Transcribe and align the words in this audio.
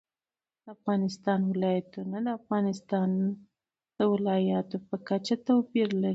د 0.63 0.65
افغانستان 0.75 1.39
ولايتونه 1.51 2.15
د 2.25 2.27
افغانستان 2.39 3.09
د 3.97 3.99
ولایاتو 4.13 4.77
په 4.87 4.95
کچه 5.07 5.35
توپیر 5.47 5.89
لري. 6.01 6.09